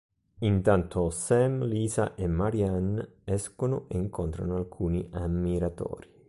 [0.39, 6.09] Intanto Sam, Lisa e Marianne escono e incontrano alcuni ammiratori.